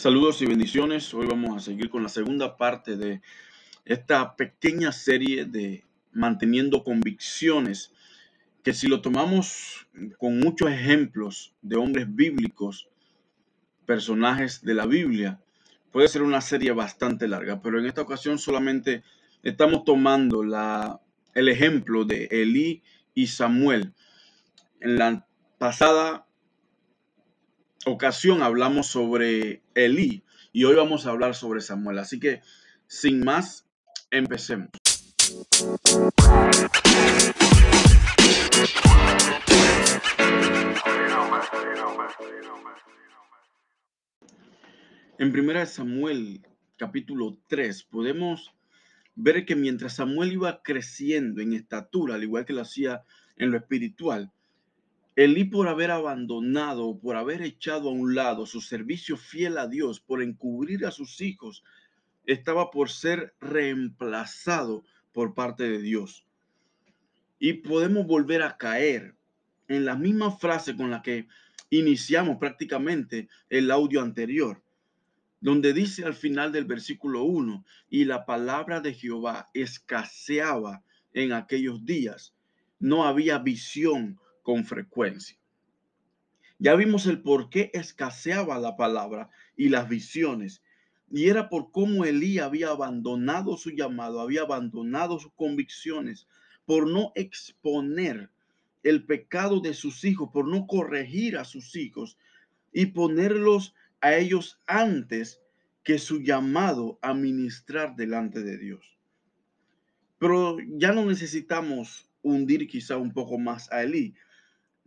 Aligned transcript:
Saludos 0.00 0.40
y 0.40 0.46
bendiciones. 0.46 1.12
Hoy 1.12 1.26
vamos 1.26 1.54
a 1.54 1.60
seguir 1.60 1.90
con 1.90 2.02
la 2.02 2.08
segunda 2.08 2.56
parte 2.56 2.96
de 2.96 3.20
esta 3.84 4.34
pequeña 4.34 4.92
serie 4.92 5.44
de 5.44 5.84
manteniendo 6.12 6.82
convicciones, 6.84 7.92
que 8.62 8.72
si 8.72 8.86
lo 8.86 9.02
tomamos 9.02 9.86
con 10.16 10.40
muchos 10.40 10.70
ejemplos 10.70 11.52
de 11.60 11.76
hombres 11.76 12.06
bíblicos, 12.08 12.88
personajes 13.84 14.64
de 14.64 14.72
la 14.72 14.86
Biblia, 14.86 15.38
puede 15.92 16.08
ser 16.08 16.22
una 16.22 16.40
serie 16.40 16.72
bastante 16.72 17.28
larga, 17.28 17.60
pero 17.60 17.78
en 17.78 17.84
esta 17.84 18.00
ocasión 18.00 18.38
solamente 18.38 19.02
estamos 19.42 19.84
tomando 19.84 20.42
la, 20.42 20.98
el 21.34 21.46
ejemplo 21.50 22.06
de 22.06 22.26
Elí 22.30 22.82
y 23.12 23.26
Samuel. 23.26 23.92
En 24.80 24.96
la 24.96 25.26
pasada 25.58 26.24
ocasión 27.86 28.42
hablamos 28.42 28.88
sobre 28.88 29.62
Elí 29.74 30.22
y 30.52 30.64
hoy 30.64 30.74
vamos 30.74 31.06
a 31.06 31.10
hablar 31.10 31.34
sobre 31.34 31.60
Samuel. 31.60 31.98
Así 31.98 32.20
que, 32.20 32.42
sin 32.86 33.24
más, 33.24 33.66
empecemos. 34.10 34.68
En 45.18 45.32
primera 45.32 45.66
Samuel, 45.66 46.46
capítulo 46.76 47.38
3, 47.46 47.82
podemos 47.84 48.52
ver 49.14 49.44
que 49.44 49.54
mientras 49.54 49.96
Samuel 49.96 50.32
iba 50.32 50.62
creciendo 50.62 51.42
en 51.42 51.52
estatura, 51.52 52.14
al 52.14 52.22
igual 52.22 52.46
que 52.46 52.54
lo 52.54 52.62
hacía 52.62 53.04
en 53.36 53.50
lo 53.50 53.58
espiritual, 53.58 54.32
Elí 55.16 55.44
por 55.44 55.68
haber 55.68 55.90
abandonado, 55.90 56.98
por 56.98 57.16
haber 57.16 57.42
echado 57.42 57.88
a 57.88 57.92
un 57.92 58.14
lado 58.14 58.46
su 58.46 58.60
servicio 58.60 59.16
fiel 59.16 59.58
a 59.58 59.66
Dios, 59.66 60.00
por 60.00 60.22
encubrir 60.22 60.86
a 60.86 60.90
sus 60.90 61.20
hijos, 61.20 61.64
estaba 62.26 62.70
por 62.70 62.90
ser 62.90 63.34
reemplazado 63.40 64.84
por 65.12 65.34
parte 65.34 65.64
de 65.64 65.80
Dios. 65.82 66.24
Y 67.38 67.54
podemos 67.54 68.06
volver 68.06 68.42
a 68.42 68.56
caer 68.56 69.16
en 69.68 69.84
la 69.84 69.96
misma 69.96 70.30
frase 70.30 70.76
con 70.76 70.90
la 70.90 71.02
que 71.02 71.26
iniciamos 71.70 72.36
prácticamente 72.38 73.28
el 73.48 73.70
audio 73.70 74.02
anterior, 74.02 74.62
donde 75.40 75.72
dice 75.72 76.04
al 76.04 76.14
final 76.14 76.52
del 76.52 76.66
versículo 76.66 77.24
1, 77.24 77.64
y 77.88 78.04
la 78.04 78.26
palabra 78.26 78.80
de 78.80 78.94
Jehová 78.94 79.48
escaseaba 79.54 80.82
en 81.14 81.32
aquellos 81.32 81.84
días, 81.84 82.34
no 82.78 83.04
había 83.04 83.38
visión 83.38 84.18
con 84.42 84.64
frecuencia. 84.64 85.36
Ya 86.58 86.74
vimos 86.74 87.06
el 87.06 87.22
por 87.22 87.48
qué 87.48 87.70
escaseaba 87.72 88.58
la 88.58 88.76
palabra 88.76 89.30
y 89.56 89.70
las 89.70 89.88
visiones. 89.88 90.62
Y 91.10 91.28
era 91.28 91.48
por 91.48 91.72
cómo 91.72 92.04
Elí 92.04 92.38
había 92.38 92.68
abandonado 92.68 93.56
su 93.56 93.70
llamado, 93.70 94.20
había 94.20 94.42
abandonado 94.42 95.18
sus 95.18 95.32
convicciones, 95.32 96.28
por 96.66 96.88
no 96.88 97.12
exponer 97.14 98.30
el 98.82 99.04
pecado 99.04 99.60
de 99.60 99.74
sus 99.74 100.04
hijos, 100.04 100.30
por 100.32 100.46
no 100.46 100.66
corregir 100.66 101.36
a 101.36 101.44
sus 101.44 101.74
hijos 101.76 102.16
y 102.72 102.86
ponerlos 102.86 103.74
a 104.00 104.14
ellos 104.14 104.60
antes 104.66 105.40
que 105.82 105.98
su 105.98 106.20
llamado 106.20 106.98
a 107.02 107.14
ministrar 107.14 107.96
delante 107.96 108.42
de 108.42 108.58
Dios. 108.58 108.84
Pero 110.18 110.58
ya 110.76 110.92
no 110.92 111.06
necesitamos 111.06 112.08
hundir 112.22 112.68
quizá 112.68 112.98
un 112.98 113.12
poco 113.12 113.38
más 113.38 113.72
a 113.72 113.82
Elí, 113.82 114.14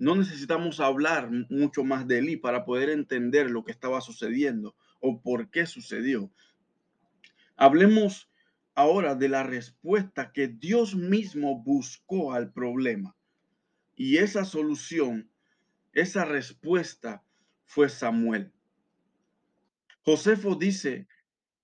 no 0.04 0.18
necesitamos 0.18 0.82
hablar 0.82 1.30
mucho 1.50 1.86
más 1.86 2.06
de 2.06 2.20
Elí 2.20 2.36
para 2.36 2.66
poder 2.66 2.90
entender 2.90 3.50
lo 3.50 3.64
que 3.64 3.72
estaba 3.72 4.02
sucediendo 4.02 4.76
o 5.00 5.22
por 5.22 5.50
qué 5.50 5.66
sucedió. 5.66 6.30
Hablemos 7.56 8.30
ahora 8.76 9.16
de 9.16 9.30
la 9.30 9.44
respuesta 9.44 10.34
que 10.34 10.50
Dios 10.50 10.94
mismo 10.94 11.64
buscó 11.64 12.34
al 12.34 12.52
problema. 12.52 13.16
Y 13.96 14.18
esa 14.18 14.44
solución, 14.44 15.30
esa 15.94 16.26
respuesta 16.26 17.24
fue 17.64 17.88
Samuel. 17.88 18.52
Josefo 20.04 20.56
dice 20.56 21.08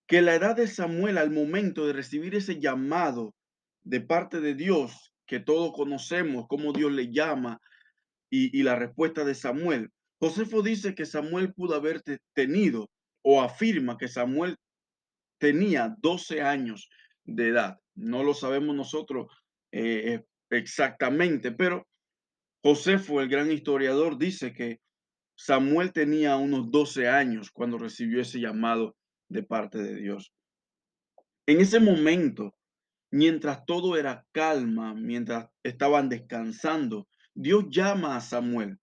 que 0.07 0.21
la 0.21 0.35
edad 0.35 0.55
de 0.55 0.67
Samuel 0.67 1.17
al 1.17 1.29
momento 1.29 1.85
de 1.85 1.91
recibir 1.91 2.35
ese 2.35 2.57
llamado 2.57 3.35
de 3.83 3.99
parte 3.99 4.39
de 4.39 4.55
Dios, 4.55 5.13
que 5.25 5.41
todos 5.41 5.73
conocemos, 5.73 6.47
cómo 6.47 6.71
Dios 6.71 6.93
le 6.93 7.11
llama 7.11 7.61
y, 8.29 8.63
la 8.63 8.75
respuesta 8.75 9.25
de 9.25 9.35
Samuel. 9.35 9.89
Josefo 10.19 10.61
dice 10.61 10.95
que 10.95 11.05
Samuel 11.05 11.53
pudo 11.53 11.75
haber 11.75 12.01
tenido 12.33 12.89
o 13.23 13.41
afirma 13.41 13.97
que 13.97 14.07
Samuel 14.07 14.57
tenía 15.39 15.95
12 15.99 16.41
años 16.41 16.89
de 17.23 17.49
edad. 17.49 17.77
No 17.95 18.23
lo 18.23 18.33
sabemos 18.33 18.75
nosotros 18.75 19.27
eh, 19.71 20.13
eh, 20.13 20.25
exactamente, 20.49 21.51
pero 21.51 21.87
Josefo, 22.63 23.21
el 23.21 23.29
gran 23.29 23.51
historiador, 23.51 24.17
dice 24.17 24.53
que 24.53 24.79
Samuel 25.35 25.93
tenía 25.93 26.35
unos 26.35 26.69
12 26.69 27.07
años 27.07 27.49
cuando 27.51 27.77
recibió 27.77 28.21
ese 28.21 28.39
llamado 28.39 28.95
de 29.29 29.43
parte 29.43 29.77
de 29.77 29.95
Dios. 29.95 30.33
En 31.45 31.61
ese 31.61 31.79
momento, 31.79 32.53
mientras 33.11 33.65
todo 33.65 33.97
era 33.97 34.25
calma, 34.33 34.93
mientras 34.93 35.47
estaban 35.63 36.09
descansando, 36.09 37.07
Dios 37.41 37.67
llama 37.69 38.17
a 38.17 38.19
Samuel. 38.19 38.77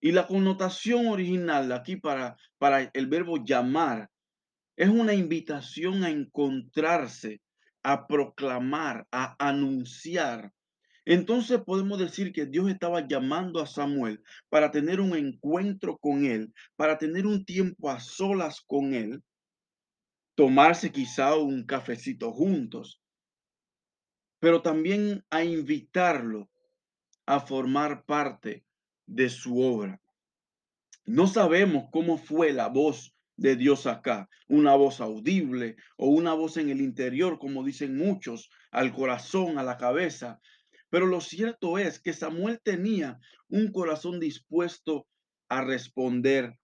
Y 0.00 0.10
la 0.10 0.26
connotación 0.26 1.06
original 1.06 1.70
aquí 1.70 1.94
para, 1.94 2.36
para 2.58 2.90
el 2.92 3.06
verbo 3.06 3.36
llamar 3.44 4.10
es 4.74 4.88
una 4.88 5.14
invitación 5.14 6.02
a 6.02 6.10
encontrarse, 6.10 7.40
a 7.84 8.08
proclamar, 8.08 9.06
a 9.12 9.36
anunciar. 9.38 10.52
Entonces 11.04 11.60
podemos 11.64 12.00
decir 12.00 12.32
que 12.32 12.46
Dios 12.46 12.68
estaba 12.68 13.06
llamando 13.06 13.60
a 13.60 13.66
Samuel 13.68 14.20
para 14.48 14.72
tener 14.72 15.00
un 15.00 15.14
encuentro 15.14 15.98
con 15.98 16.24
él, 16.24 16.52
para 16.74 16.98
tener 16.98 17.28
un 17.28 17.44
tiempo 17.44 17.90
a 17.90 18.00
solas 18.00 18.60
con 18.66 18.92
él, 18.92 19.22
tomarse 20.34 20.90
quizá 20.90 21.36
un 21.36 21.64
cafecito 21.64 22.32
juntos, 22.32 23.00
pero 24.40 24.62
también 24.62 25.24
a 25.30 25.44
invitarlo 25.44 26.48
a 27.34 27.40
formar 27.40 28.04
parte 28.04 28.64
de 29.06 29.30
su 29.30 29.60
obra. 29.60 30.00
No 31.04 31.26
sabemos 31.26 31.86
cómo 31.90 32.18
fue 32.18 32.52
la 32.52 32.68
voz 32.68 33.14
de 33.36 33.56
Dios 33.56 33.86
acá, 33.86 34.28
una 34.48 34.74
voz 34.74 35.00
audible 35.00 35.76
o 35.96 36.08
una 36.08 36.34
voz 36.34 36.58
en 36.58 36.68
el 36.68 36.80
interior, 36.80 37.38
como 37.38 37.64
dicen 37.64 37.96
muchos, 37.96 38.50
al 38.70 38.92
corazón, 38.92 39.58
a 39.58 39.62
la 39.62 39.78
cabeza. 39.78 40.40
Pero 40.90 41.06
lo 41.06 41.20
cierto 41.20 41.78
es 41.78 42.00
que 42.00 42.12
Samuel 42.12 42.60
tenía 42.62 43.18
un 43.48 43.72
corazón 43.72 44.20
dispuesto 44.20 45.06
a 45.48 45.62
responder, 45.62 46.58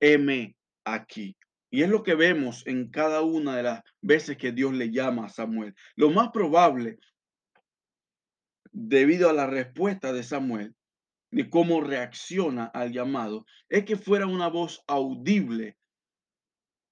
M 0.00 0.56
aquí. 0.84 1.36
Y 1.70 1.82
es 1.82 1.88
lo 1.88 2.02
que 2.02 2.14
vemos 2.14 2.66
en 2.66 2.90
cada 2.90 3.22
una 3.22 3.56
de 3.56 3.62
las 3.64 3.82
veces 4.00 4.36
que 4.36 4.52
Dios 4.52 4.72
le 4.74 4.90
llama 4.90 5.26
a 5.26 5.30
Samuel. 5.30 5.74
Lo 5.96 6.10
más 6.10 6.30
probable 6.30 6.98
debido 8.72 9.28
a 9.28 9.32
la 9.32 9.46
respuesta 9.46 10.12
de 10.12 10.22
Samuel, 10.22 10.74
de 11.30 11.48
cómo 11.48 11.80
reacciona 11.80 12.64
al 12.64 12.92
llamado, 12.92 13.46
es 13.68 13.84
que 13.84 13.96
fuera 13.96 14.26
una 14.26 14.48
voz 14.48 14.82
audible, 14.86 15.76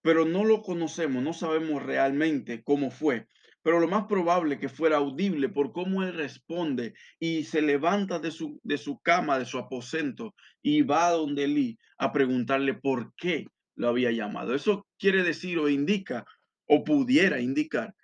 pero 0.02 0.24
no 0.24 0.44
lo 0.44 0.62
conocemos, 0.62 1.22
no 1.22 1.32
sabemos 1.32 1.82
realmente 1.82 2.62
cómo 2.62 2.90
fue, 2.90 3.28
pero 3.62 3.80
lo 3.80 3.88
más 3.88 4.06
probable 4.06 4.58
que 4.58 4.68
fuera 4.70 4.96
audible 4.96 5.50
por 5.50 5.72
cómo 5.72 6.02
él 6.02 6.14
responde 6.14 6.94
y 7.18 7.44
se 7.44 7.60
levanta 7.60 8.18
de 8.18 8.30
su, 8.30 8.58
de 8.62 8.78
su 8.78 8.98
cama, 9.00 9.38
de 9.38 9.44
su 9.44 9.58
aposento 9.58 10.34
y 10.62 10.82
va 10.82 11.08
a 11.08 11.12
donde 11.12 11.46
Lee 11.46 11.78
a 11.98 12.12
preguntarle 12.12 12.74
por 12.74 13.14
qué 13.16 13.46
lo 13.74 13.88
había 13.88 14.10
llamado. 14.10 14.54
Eso 14.54 14.86
quiere 14.98 15.22
decir 15.22 15.58
o 15.58 15.68
indica 15.68 16.24
o 16.66 16.84
pudiera 16.84 17.40
indicar 17.40 17.94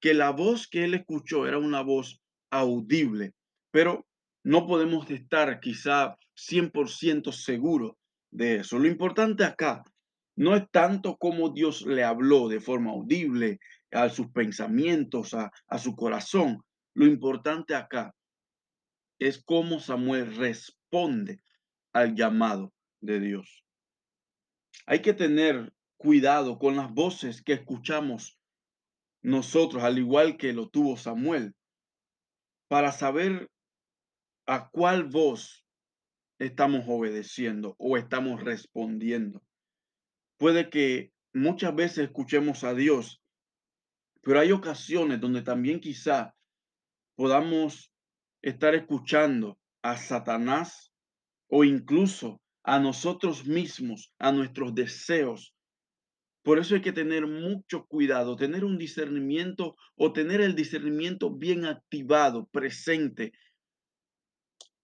que 0.00 0.14
la 0.14 0.30
voz 0.30 0.68
que 0.68 0.84
él 0.84 0.94
escuchó 0.94 1.46
era 1.46 1.58
una 1.58 1.82
voz 1.82 2.22
audible, 2.50 3.32
pero 3.70 4.06
no 4.44 4.66
podemos 4.66 5.10
estar 5.10 5.60
quizá 5.60 6.16
100% 6.36 7.32
seguros 7.32 7.92
de 8.30 8.56
eso. 8.56 8.78
Lo 8.78 8.86
importante 8.86 9.44
acá 9.44 9.82
no 10.36 10.54
es 10.54 10.70
tanto 10.70 11.16
cómo 11.16 11.50
Dios 11.50 11.84
le 11.86 12.04
habló 12.04 12.48
de 12.48 12.60
forma 12.60 12.92
audible 12.92 13.58
a 13.90 14.08
sus 14.08 14.30
pensamientos, 14.30 15.34
a, 15.34 15.50
a 15.66 15.78
su 15.78 15.96
corazón. 15.96 16.62
Lo 16.94 17.06
importante 17.06 17.74
acá 17.74 18.14
es 19.18 19.42
cómo 19.42 19.80
Samuel 19.80 20.36
responde 20.36 21.42
al 21.92 22.14
llamado 22.14 22.72
de 23.00 23.20
Dios. 23.20 23.64
Hay 24.84 25.00
que 25.00 25.14
tener 25.14 25.72
cuidado 25.96 26.58
con 26.58 26.76
las 26.76 26.92
voces 26.92 27.42
que 27.42 27.54
escuchamos 27.54 28.38
nosotros, 29.22 29.82
al 29.82 29.98
igual 29.98 30.36
que 30.36 30.52
lo 30.52 30.68
tuvo 30.68 30.96
Samuel 30.96 31.54
para 32.68 32.92
saber 32.92 33.50
a 34.46 34.68
cuál 34.70 35.04
voz 35.04 35.66
estamos 36.38 36.84
obedeciendo 36.86 37.74
o 37.78 37.96
estamos 37.96 38.42
respondiendo. 38.42 39.42
puede 40.38 40.68
que 40.68 41.12
muchas 41.32 41.74
veces 41.74 41.98
escuchemos 42.06 42.62
a 42.62 42.74
Dios, 42.74 43.22
pero 44.20 44.40
hay 44.40 44.52
ocasiones 44.52 45.20
donde 45.20 45.42
también 45.42 45.80
quizá 45.80 46.34
podamos 47.14 47.90
estar 48.42 48.74
escuchando 48.74 49.58
a 49.82 49.96
Satanás 49.96 50.92
o 51.48 51.64
incluso 51.64 52.40
a 52.64 52.78
nosotros 52.78 53.46
mismos, 53.46 54.12
a 54.18 54.32
nuestros 54.32 54.74
deseos. 54.74 55.54
Por 56.46 56.60
eso 56.60 56.76
hay 56.76 56.80
que 56.80 56.92
tener 56.92 57.26
mucho 57.26 57.86
cuidado, 57.86 58.36
tener 58.36 58.64
un 58.64 58.78
discernimiento 58.78 59.74
o 59.96 60.12
tener 60.12 60.40
el 60.40 60.54
discernimiento 60.54 61.28
bien 61.28 61.64
activado, 61.64 62.46
presente, 62.52 63.32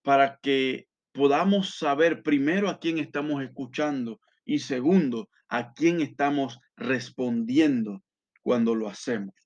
para 0.03 0.41
que 0.43 0.89
podamos 1.13 1.77
saber 1.77 2.25
primero 2.25 2.69
a 2.69 2.81
quién 2.81 2.99
estamos 2.99 3.45
escuchando 3.45 4.21
y 4.45 4.59
segundo, 4.59 5.29
a 5.47 5.73
quién 5.73 6.01
estamos 6.01 6.59
respondiendo 6.77 8.03
cuando 8.43 8.75
lo 8.75 8.89
hacemos. 8.89 9.37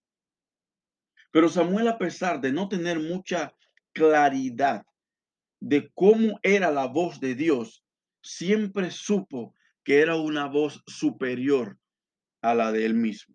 Pero 1.30 1.50
Samuel, 1.50 1.86
a 1.86 1.98
pesar 1.98 2.40
de 2.40 2.50
no 2.50 2.70
tener 2.70 2.98
mucha 2.98 3.52
claridad 3.92 4.86
de 5.60 5.90
cómo 5.92 6.40
era 6.42 6.70
la 6.70 6.86
voz 6.86 7.20
de 7.20 7.34
Dios, 7.34 7.84
siempre 8.22 8.90
supo 8.90 9.54
que 9.84 10.00
era 10.00 10.16
una 10.16 10.46
voz 10.46 10.82
superior 10.86 11.78
a 12.46 12.54
la 12.54 12.70
de 12.70 12.86
él 12.86 12.94
mismo. 12.94 13.34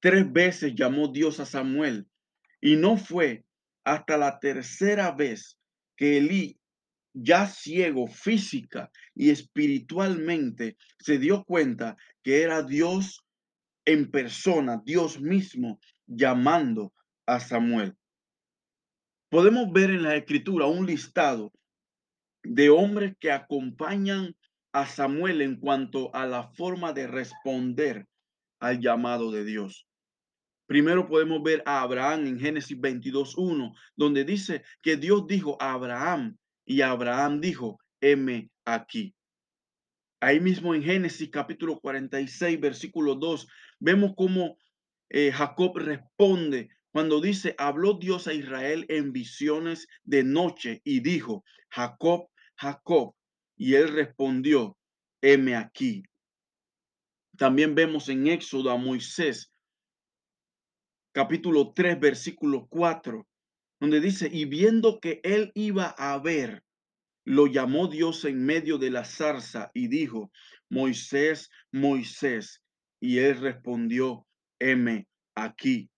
Tres 0.00 0.32
veces 0.32 0.74
llamó 0.76 1.08
Dios 1.08 1.40
a 1.40 1.46
Samuel 1.46 2.06
y 2.60 2.76
no 2.76 2.96
fue 2.96 3.44
hasta 3.84 4.16
la 4.16 4.38
tercera 4.38 5.10
vez 5.10 5.58
que 5.96 6.18
Elí, 6.18 6.60
ya 7.12 7.48
ciego 7.48 8.06
física 8.06 8.90
y 9.14 9.30
espiritualmente, 9.30 10.76
se 11.00 11.18
dio 11.18 11.44
cuenta 11.44 11.96
que 12.22 12.42
era 12.42 12.62
Dios 12.62 13.24
en 13.84 14.10
persona, 14.10 14.80
Dios 14.84 15.20
mismo, 15.20 15.80
llamando 16.06 16.92
a 17.26 17.40
Samuel. 17.40 17.96
Podemos 19.28 19.72
ver 19.72 19.90
en 19.90 20.04
la 20.04 20.14
escritura 20.14 20.66
un 20.66 20.86
listado 20.86 21.52
de 22.44 22.68
hombres 22.68 23.16
que 23.18 23.32
acompañan 23.32 24.36
a 24.76 24.84
Samuel 24.84 25.40
en 25.40 25.56
cuanto 25.56 26.14
a 26.14 26.26
la 26.26 26.48
forma 26.48 26.92
de 26.92 27.06
responder 27.06 28.06
al 28.60 28.78
llamado 28.78 29.30
de 29.30 29.42
Dios. 29.42 29.88
Primero 30.66 31.08
podemos 31.08 31.42
ver 31.42 31.62
a 31.64 31.80
Abraham 31.80 32.26
en 32.26 32.38
Génesis 32.38 32.76
22.1, 32.76 33.74
donde 33.96 34.24
dice 34.24 34.64
que 34.82 34.98
Dios 34.98 35.26
dijo 35.26 35.56
a 35.60 35.72
Abraham 35.72 36.36
y 36.66 36.82
Abraham 36.82 37.40
dijo, 37.40 37.78
heme 38.02 38.50
aquí. 38.66 39.14
Ahí 40.20 40.40
mismo 40.40 40.74
en 40.74 40.82
Génesis 40.82 41.30
capítulo 41.30 41.80
46, 41.80 42.60
versículo 42.60 43.14
2, 43.14 43.48
vemos 43.80 44.12
cómo 44.14 44.58
eh, 45.08 45.32
Jacob 45.32 45.78
responde 45.78 46.68
cuando 46.92 47.22
dice, 47.22 47.54
habló 47.56 47.94
Dios 47.94 48.26
a 48.26 48.34
Israel 48.34 48.84
en 48.90 49.14
visiones 49.14 49.88
de 50.04 50.22
noche 50.22 50.82
y 50.84 51.00
dijo, 51.00 51.44
Jacob, 51.70 52.28
Jacob. 52.56 53.15
Y 53.56 53.74
él 53.74 53.88
respondió, 53.88 54.76
heme 55.22 55.56
aquí. 55.56 56.02
También 57.36 57.74
vemos 57.74 58.08
en 58.08 58.26
Éxodo 58.26 58.70
a 58.70 58.76
Moisés, 58.76 59.52
capítulo 61.12 61.72
3, 61.74 61.98
versículo 61.98 62.66
4, 62.68 63.26
donde 63.80 64.00
dice, 64.00 64.28
y 64.32 64.44
viendo 64.44 65.00
que 65.00 65.20
él 65.22 65.52
iba 65.54 65.86
a 65.98 66.18
ver, 66.18 66.62
lo 67.24 67.46
llamó 67.46 67.88
Dios 67.88 68.24
en 68.24 68.44
medio 68.44 68.78
de 68.78 68.90
la 68.90 69.04
zarza 69.04 69.70
y 69.74 69.88
dijo, 69.88 70.30
Moisés, 70.68 71.50
Moisés. 71.72 72.62
Y 73.00 73.18
él 73.18 73.40
respondió, 73.40 74.26
heme 74.58 75.08
aquí. 75.34 75.90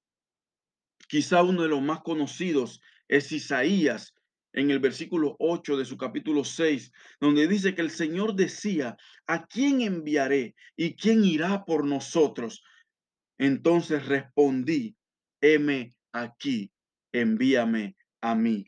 Quizá 1.08 1.42
uno 1.42 1.62
de 1.62 1.68
los 1.68 1.82
más 1.82 2.00
conocidos 2.00 2.80
es 3.08 3.30
Isaías 3.32 4.14
en 4.52 4.70
el 4.70 4.78
versículo 4.78 5.36
8 5.38 5.76
de 5.76 5.84
su 5.84 5.96
capítulo 5.96 6.44
6, 6.44 6.92
donde 7.20 7.46
dice 7.46 7.74
que 7.74 7.82
el 7.82 7.90
Señor 7.90 8.34
decía, 8.34 8.96
¿a 9.26 9.46
quién 9.46 9.82
enviaré 9.82 10.54
y 10.76 10.94
quién 10.94 11.24
irá 11.24 11.64
por 11.64 11.84
nosotros? 11.84 12.62
Entonces 13.38 14.06
respondí, 14.06 14.96
heme 15.40 15.94
aquí, 16.12 16.72
envíame 17.12 17.96
a 18.20 18.34
mí. 18.34 18.66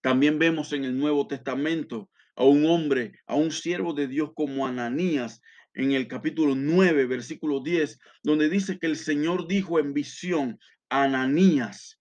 También 0.00 0.38
vemos 0.38 0.72
en 0.72 0.84
el 0.84 0.96
Nuevo 0.96 1.26
Testamento 1.26 2.10
a 2.36 2.44
un 2.44 2.66
hombre, 2.66 3.12
a 3.26 3.36
un 3.36 3.50
siervo 3.50 3.94
de 3.94 4.06
Dios 4.06 4.32
como 4.34 4.66
Ananías, 4.66 5.40
en 5.74 5.92
el 5.92 6.06
capítulo 6.06 6.54
9, 6.54 7.06
versículo 7.06 7.60
10, 7.60 7.98
donde 8.22 8.48
dice 8.48 8.78
que 8.78 8.86
el 8.86 8.96
Señor 8.96 9.48
dijo 9.48 9.80
en 9.80 9.92
visión, 9.92 10.58
Ananías, 10.88 12.00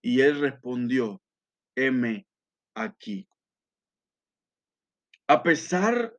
y 0.00 0.20
él 0.20 0.40
respondió, 0.40 1.20
heme 1.74 2.26
aquí. 2.74 3.28
A 5.26 5.42
pesar 5.42 6.14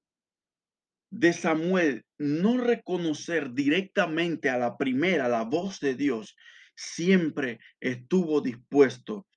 de 1.10 1.34
Samuel 1.34 2.06
no 2.18 2.58
reconocer 2.58 3.54
directamente 3.54 4.50
a 4.50 4.58
la 4.58 4.78
primera 4.78 5.28
la 5.28 5.44
voz 5.44 5.80
de 5.80 5.96
Dios, 5.96 6.36
siempre 6.76 7.60
estuvo 7.80 8.42
dispuesto 8.42 9.28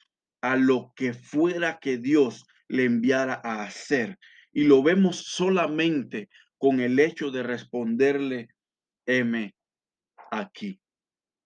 a 0.41 0.57
lo 0.57 0.93
que 0.95 1.13
fuera 1.13 1.79
que 1.81 1.99
Dios 1.99 2.45
le 2.69 2.85
enviara 2.85 3.41
a 3.43 3.65
hacer. 3.65 4.19
Y 4.53 4.65
lo 4.65 4.83
vemos 4.83 5.25
solamente 5.25 6.29
con 6.59 6.81
el 6.81 6.99
hecho 6.99 7.31
de 7.31 7.43
responderle, 7.43 8.49
heme 9.07 9.55
aquí. 10.31 10.81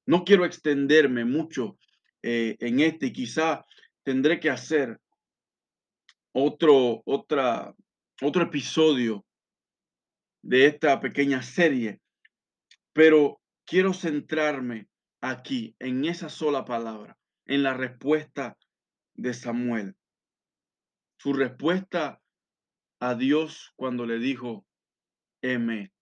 No 0.07 0.25
quiero 0.25 0.45
extenderme 0.45 1.25
mucho 1.25 1.79
eh, 2.23 2.57
en 2.61 2.81
este 2.81 3.13
quizá 3.13 3.65
tendré 4.09 4.41
que 4.41 4.49
hacer 4.49 4.99
otro, 6.33 7.03
otra, 7.05 7.75
otro 8.23 8.43
episodio 8.45 9.27
de 10.43 10.65
esta 10.65 10.99
pequeña 10.99 11.43
serie, 11.43 12.01
pero 12.95 13.39
quiero 13.67 13.93
centrarme 13.93 14.89
aquí 15.21 15.77
en 15.79 16.07
esa 16.07 16.31
sola 16.31 16.65
palabra, 16.65 17.19
en 17.45 17.63
la 17.63 17.75
respuesta 17.75 18.57
de 19.15 19.35
Samuel. 19.35 19.95
Su 21.19 21.35
respuesta 21.35 22.19
a 23.01 23.15
Dios 23.15 23.75
cuando 23.77 24.07
le 24.07 24.19
dijo, 24.19 24.65
heme 25.43 25.93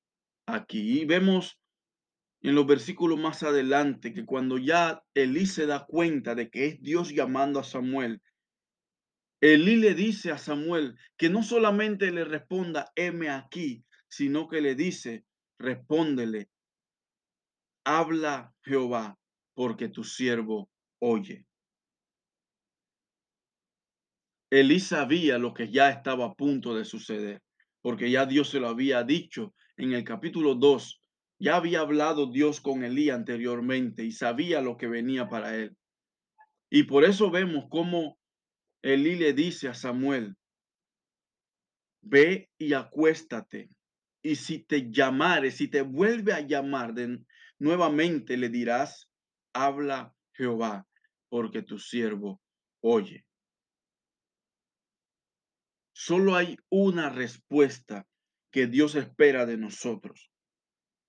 aquí. 0.46 1.00
Y 1.00 1.06
vemos 1.06 1.58
en 2.46 2.54
los 2.54 2.64
versículos 2.64 3.18
más 3.18 3.42
adelante 3.42 4.12
que 4.14 4.24
cuando 4.24 4.56
ya 4.56 5.02
Elí 5.14 5.46
se 5.46 5.66
da 5.66 5.84
cuenta 5.84 6.36
de 6.36 6.48
que 6.48 6.66
es 6.66 6.80
Dios 6.80 7.10
llamando 7.10 7.58
a 7.58 7.64
Samuel, 7.64 8.22
Elí 9.40 9.74
le 9.74 9.94
dice 9.94 10.30
a 10.30 10.38
Samuel 10.38 10.96
que 11.16 11.28
no 11.28 11.42
solamente 11.42 12.12
le 12.12 12.24
responda, 12.24 12.92
heme 12.94 13.30
aquí, 13.30 13.84
sino 14.06 14.46
que 14.46 14.60
le 14.60 14.76
dice, 14.76 15.24
respóndele, 15.58 16.48
habla 17.84 18.54
Jehová, 18.62 19.18
porque 19.54 19.88
tu 19.88 20.04
siervo 20.04 20.70
oye. 21.00 21.46
Elí 24.52 24.78
sabía 24.78 25.38
lo 25.38 25.52
que 25.52 25.72
ya 25.72 25.90
estaba 25.90 26.26
a 26.26 26.34
punto 26.34 26.76
de 26.76 26.84
suceder, 26.84 27.42
porque 27.82 28.08
ya 28.08 28.24
Dios 28.24 28.50
se 28.50 28.60
lo 28.60 28.68
había 28.68 29.02
dicho 29.02 29.52
en 29.76 29.94
el 29.94 30.04
capítulo 30.04 30.54
2. 30.54 31.00
Ya 31.38 31.56
había 31.56 31.80
hablado 31.80 32.26
Dios 32.26 32.60
con 32.60 32.82
Elí 32.82 33.10
anteriormente 33.10 34.04
y 34.04 34.12
sabía 34.12 34.60
lo 34.60 34.76
que 34.76 34.86
venía 34.86 35.28
para 35.28 35.54
él. 35.54 35.76
Y 36.70 36.84
por 36.84 37.04
eso 37.04 37.30
vemos 37.30 37.66
cómo 37.70 38.18
Elí 38.82 39.16
le 39.16 39.32
dice 39.32 39.68
a 39.68 39.74
Samuel, 39.74 40.36
ve 42.02 42.50
y 42.58 42.72
acuéstate. 42.72 43.70
Y 44.22 44.36
si 44.36 44.60
te 44.60 44.90
llamare, 44.90 45.50
si 45.50 45.68
te 45.68 45.82
vuelve 45.82 46.32
a 46.32 46.40
llamar 46.40 46.94
de, 46.94 47.20
nuevamente, 47.58 48.36
le 48.36 48.48
dirás, 48.48 49.10
habla 49.52 50.14
Jehová, 50.34 50.86
porque 51.28 51.62
tu 51.62 51.78
siervo 51.78 52.40
oye. 52.80 53.24
Solo 55.92 56.36
hay 56.36 56.56
una 56.68 57.10
respuesta 57.10 58.06
que 58.50 58.66
Dios 58.66 58.94
espera 58.94 59.46
de 59.46 59.56
nosotros. 59.56 60.30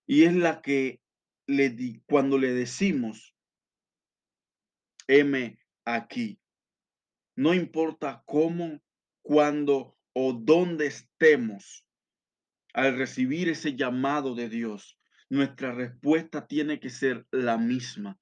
Y 0.08 0.24
es 0.24 0.34
la 0.34 0.62
que 0.62 1.02
le 1.46 1.70
di, 1.70 2.02
cuando 2.08 2.38
le 2.38 2.54
decimos, 2.54 3.36
heme 5.08 5.60
aquí. 5.86 6.40
No 7.36 7.54
importa 7.54 8.24
cómo, 8.26 8.82
cuándo 9.22 9.98
o 10.14 10.34
dónde 10.34 10.88
estemos 10.88 11.86
al 12.74 12.98
recibir 12.98 13.50
ese 13.50 13.76
llamado 13.76 14.34
de 14.34 14.50
Dios, 14.50 14.98
nuestra 15.30 15.72
respuesta 15.74 16.48
tiene 16.48 16.80
que 16.80 16.90
ser 16.90 17.28
la 17.32 17.58
misma. 17.58 18.18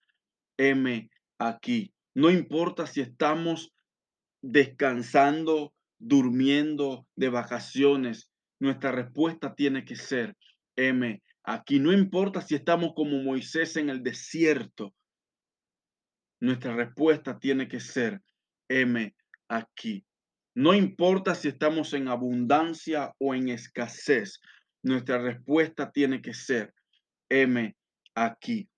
Heme 0.57 1.09
aquí. 1.37 1.93
No 2.13 2.31
importa 2.31 2.87
si 2.87 3.01
estamos 3.01 3.73
descansando 4.41 5.73
durmiendo 5.99 7.07
de 7.15 7.29
vacaciones 7.29 8.31
nuestra 8.59 8.91
respuesta 8.91 9.55
tiene 9.55 9.85
que 9.85 9.95
ser, 9.95 10.35
M, 10.75 11.21
aquí. 11.45 11.79
No 11.79 11.93
importa 11.93 12.41
si 12.41 12.55
estamos 12.55 12.93
como 12.95 13.21
Moisés 13.21 13.77
en 13.77 13.89
el 13.89 14.03
desierto, 14.03 14.93
nuestra 16.41 16.75
respuesta 16.75 17.39
tiene 17.39 17.67
que 17.67 17.79
ser, 17.79 18.21
M, 18.69 19.15
aquí. 19.47 20.05
No 20.55 20.73
importa 20.73 21.35
si 21.35 21.47
estamos 21.47 21.93
en 21.93 22.07
abundancia 22.07 23.13
o 23.19 23.35
en 23.35 23.49
escasez, 23.49 24.41
nuestra 24.83 25.17
respuesta 25.17 25.91
tiene 25.91 26.21
que 26.21 26.33
ser, 26.33 26.73
M, 27.29 27.75
aquí. 28.15 28.69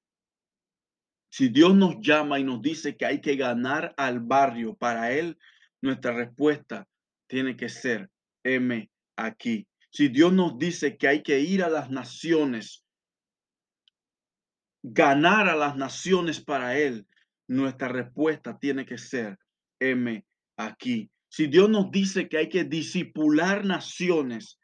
Si 1.30 1.50
Dios 1.50 1.76
nos 1.76 1.98
llama 2.02 2.40
y 2.40 2.44
nos 2.44 2.62
dice 2.62 2.96
que 2.96 3.06
hay 3.06 3.22
que 3.22 3.36
ganar 3.36 3.94
al 3.98 4.20
barrio 4.20 4.76
para 4.76 5.12
Él, 5.12 5.38
nuestra 5.82 6.14
respuesta 6.14 6.88
tiene 7.28 7.56
que 7.56 7.70
ser, 7.70 8.10
M, 8.44 8.90
aquí. 9.16 9.68
Si 9.90 10.10
Dios 10.10 10.34
nos 10.34 10.58
dice 10.58 10.98
que 10.98 11.08
hay 11.08 11.24
que 11.24 11.40
ir 11.40 11.64
a 11.64 11.70
las 11.70 11.90
naciones, 11.90 12.84
ganar 14.84 15.50
a 15.50 15.56
las 15.56 15.76
naciones 15.76 16.42
para 16.42 16.78
Él, 16.78 17.08
nuestra 17.48 17.88
respuesta 17.88 18.58
tiene 18.60 18.86
que 18.86 18.98
ser, 18.98 19.38
M, 19.80 20.26
aquí. 20.58 21.10
Si 21.30 21.48
Dios 21.48 21.70
nos 21.70 21.92
dice 21.92 22.28
que 22.30 22.38
hay 22.38 22.50
que 22.50 22.64
disipular 22.64 23.66
naciones, 23.66 24.60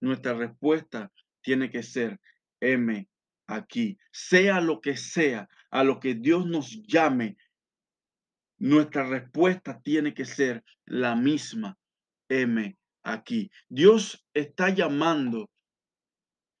nuestra 0.00 0.34
respuesta 0.34 1.12
tiene 1.42 1.70
que 1.70 1.82
ser, 1.82 2.20
M, 2.60 3.08
aquí. 3.46 3.98
Sea 4.10 4.60
lo 4.60 4.80
que 4.80 4.96
sea, 4.96 5.48
a 5.70 5.84
lo 5.84 6.00
que 6.00 6.14
Dios 6.14 6.46
nos 6.46 6.82
llame, 6.86 7.36
nuestra 8.58 9.04
respuesta 9.04 9.80
tiene 9.80 10.14
que 10.14 10.24
ser 10.24 10.64
la 10.84 11.16
misma, 11.16 11.78
M, 12.28 12.76
aquí. 13.02 13.50
Dios 13.68 14.24
está 14.34 14.70
llamando 14.70 15.50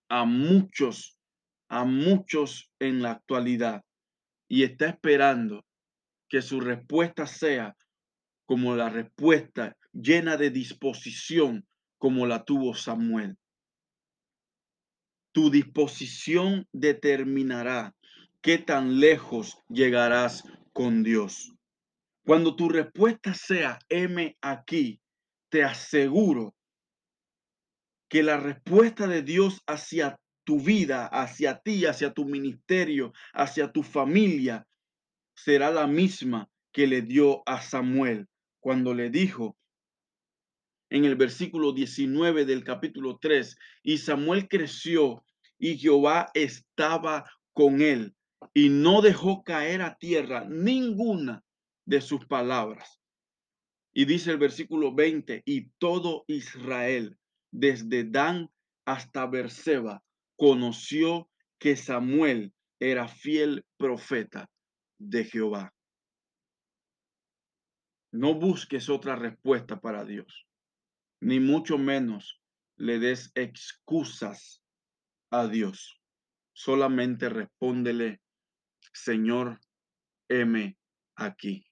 a 0.08 0.24
muchos, 0.24 1.18
a 1.68 1.84
muchos 1.84 2.70
en 2.78 3.02
la 3.02 3.12
actualidad 3.12 3.82
y 4.48 4.64
está 4.64 4.88
esperando 4.88 5.64
que 6.28 6.42
su 6.42 6.60
respuesta 6.60 7.26
sea 7.26 7.76
como 8.46 8.76
la 8.76 8.88
respuesta 8.88 9.76
llena 9.92 10.36
de 10.36 10.50
disposición 10.50 11.66
como 11.98 12.26
la 12.26 12.44
tuvo 12.44 12.74
Samuel. 12.74 13.36
Tu 15.32 15.50
disposición 15.50 16.66
determinará 16.72 17.94
qué 18.42 18.58
tan 18.58 19.00
lejos 19.00 19.56
llegarás 19.68 20.44
con 20.72 21.02
Dios. 21.02 21.54
Cuando 22.24 22.56
tu 22.56 22.68
respuesta 22.68 23.34
sea 23.34 23.78
M 23.88 24.36
aquí, 24.40 25.01
te 25.52 25.62
aseguro 25.62 26.56
que 28.08 28.22
la 28.22 28.38
respuesta 28.38 29.06
de 29.06 29.22
Dios 29.22 29.62
hacia 29.66 30.18
tu 30.44 30.58
vida, 30.58 31.06
hacia 31.06 31.58
ti, 31.58 31.84
hacia 31.84 32.14
tu 32.14 32.24
ministerio, 32.24 33.12
hacia 33.34 33.70
tu 33.70 33.82
familia, 33.82 34.66
será 35.36 35.70
la 35.70 35.86
misma 35.86 36.48
que 36.72 36.86
le 36.86 37.02
dio 37.02 37.42
a 37.46 37.60
Samuel 37.60 38.28
cuando 38.60 38.94
le 38.94 39.10
dijo 39.10 39.58
en 40.88 41.04
el 41.04 41.16
versículo 41.16 41.72
19 41.72 42.46
del 42.46 42.64
capítulo 42.64 43.18
3, 43.20 43.54
y 43.82 43.98
Samuel 43.98 44.48
creció 44.48 45.22
y 45.58 45.76
Jehová 45.76 46.30
estaba 46.32 47.30
con 47.52 47.82
él 47.82 48.14
y 48.54 48.70
no 48.70 49.02
dejó 49.02 49.44
caer 49.44 49.82
a 49.82 49.98
tierra 49.98 50.46
ninguna 50.48 51.44
de 51.84 52.00
sus 52.00 52.24
palabras. 52.24 53.01
Y 53.92 54.06
dice 54.06 54.30
el 54.30 54.38
versículo 54.38 54.94
20, 54.94 55.42
y 55.44 55.68
todo 55.78 56.24
Israel, 56.26 57.18
desde 57.50 58.04
Dan 58.04 58.50
hasta 58.86 59.26
Berseba, 59.26 60.02
conoció 60.36 61.28
que 61.58 61.76
Samuel 61.76 62.54
era 62.80 63.06
fiel 63.06 63.64
profeta 63.76 64.50
de 64.98 65.24
Jehová. 65.24 65.74
No 68.12 68.34
busques 68.34 68.88
otra 68.88 69.16
respuesta 69.16 69.80
para 69.80 70.04
Dios, 70.04 70.46
ni 71.20 71.40
mucho 71.40 71.78
menos 71.78 72.40
le 72.76 72.98
des 72.98 73.30
excusas 73.34 74.62
a 75.30 75.46
Dios. 75.46 76.00
Solamente 76.52 77.28
respóndele, 77.28 78.20
Señor, 78.92 79.60
M 80.28 80.76
aquí. 81.16 81.71